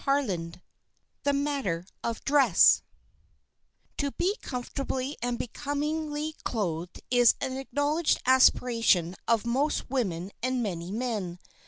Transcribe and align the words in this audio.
CHAPTER 0.03 0.33
XV 0.35 0.53
THE 1.25 1.33
MATTER 1.33 1.85
OF 2.03 2.23
DRESS 2.23 2.81
TO 3.99 4.09
be 4.13 4.35
comfortably 4.41 5.15
and 5.21 5.37
becomingly 5.37 6.33
clothed 6.43 7.01
is 7.11 7.35
an 7.39 7.55
acknowledged 7.57 8.19
aspiration 8.25 9.15
of 9.27 9.45
most 9.45 9.91
women 9.91 10.31
and 10.41 10.63
many 10.63 10.91
men. 10.91 11.37